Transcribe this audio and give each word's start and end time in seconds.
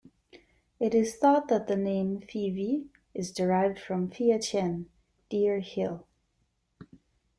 It 0.79 0.95
is 0.95 1.17
thought 1.17 1.47
that 1.49 1.67
the 1.67 1.75
name 1.75 2.21
Fyvie 2.21 2.87
is 3.13 3.31
derived 3.31 3.77
from 3.77 4.09
"Fia-chein" 4.09 4.87
'Deer 5.29 5.59
hill'. 5.59 6.07